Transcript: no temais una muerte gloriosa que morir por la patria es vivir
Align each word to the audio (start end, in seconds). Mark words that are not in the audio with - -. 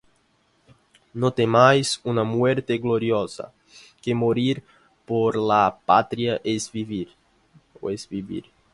no 1.13 1.29
temais 1.39 2.01
una 2.03 2.23
muerte 2.23 2.79
gloriosa 2.79 3.53
que 4.01 4.15
morir 4.15 4.63
por 5.05 5.35
la 5.45 5.77
patria 5.85 6.41
es 6.43 6.71
vivir 6.71 7.13